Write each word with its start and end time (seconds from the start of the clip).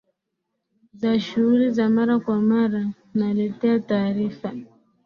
za 0.93 1.19
shughuli 1.19 1.71
za 1.71 1.89
mara 1.89 2.19
kwa 2.19 2.41
mara 2.41 2.89
naleteya 3.13 3.79
taarifa 3.79 4.53